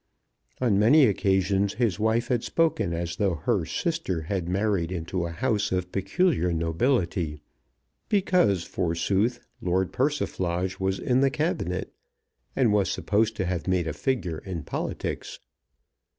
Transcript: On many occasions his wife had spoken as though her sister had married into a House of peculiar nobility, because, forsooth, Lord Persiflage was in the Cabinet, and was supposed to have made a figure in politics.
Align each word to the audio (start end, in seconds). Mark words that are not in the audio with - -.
On 0.59 0.79
many 0.79 1.05
occasions 1.05 1.75
his 1.75 1.99
wife 1.99 2.29
had 2.29 2.43
spoken 2.43 2.91
as 2.91 3.17
though 3.17 3.35
her 3.35 3.67
sister 3.67 4.21
had 4.23 4.49
married 4.49 4.91
into 4.91 5.27
a 5.27 5.31
House 5.31 5.71
of 5.71 5.91
peculiar 5.91 6.51
nobility, 6.51 7.39
because, 8.09 8.63
forsooth, 8.63 9.45
Lord 9.61 9.93
Persiflage 9.93 10.79
was 10.79 10.97
in 10.97 11.21
the 11.21 11.29
Cabinet, 11.29 11.93
and 12.55 12.73
was 12.73 12.89
supposed 12.89 13.35
to 13.35 13.45
have 13.45 13.67
made 13.67 13.85
a 13.87 13.93
figure 13.93 14.39
in 14.39 14.63
politics. 14.63 15.37